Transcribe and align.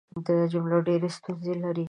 دا 0.25 0.35
جملې 0.51 0.79
ډېرې 0.87 1.09
ستونزې 1.17 1.53
لري. 1.61 1.79